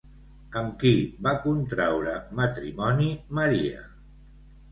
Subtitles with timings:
[0.59, 0.93] Amb qui
[1.27, 3.85] va contraure matrimoni Maria?